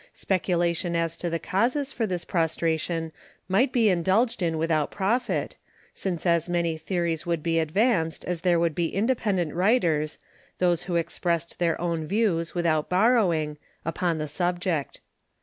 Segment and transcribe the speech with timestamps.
[0.15, 3.11] Speculation as to the causes for this prostration
[3.47, 5.57] might be indulged in without profit,
[5.93, 10.17] because as many theories would be advanced as there would be independent writers
[10.57, 15.01] those who expressed their own views without borrowing upon the subject.